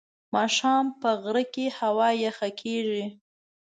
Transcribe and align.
ماښام 0.33 0.85
په 1.01 1.09
غره 1.23 1.43
کې 1.53 1.65
هوا 1.79 2.09
یخه 2.25 2.49
کېږي. 2.61 3.05